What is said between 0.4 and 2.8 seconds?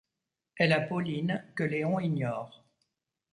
Elle a Pauline, que Léon ignore.